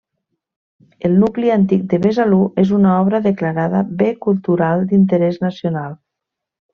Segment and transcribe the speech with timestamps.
[1.09, 5.95] El nucli antic de Besalú és una obra declarada bé cultural d'interès nacional.